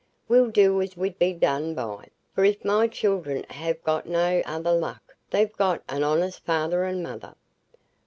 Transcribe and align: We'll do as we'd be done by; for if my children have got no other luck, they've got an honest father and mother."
We'll 0.27 0.49
do 0.49 0.81
as 0.81 0.97
we'd 0.97 1.19
be 1.19 1.31
done 1.31 1.75
by; 1.75 2.07
for 2.33 2.43
if 2.43 2.65
my 2.65 2.87
children 2.87 3.43
have 3.51 3.83
got 3.83 4.07
no 4.07 4.41
other 4.47 4.71
luck, 4.73 5.15
they've 5.29 5.55
got 5.55 5.83
an 5.87 6.01
honest 6.03 6.43
father 6.43 6.85
and 6.85 7.03
mother." 7.03 7.35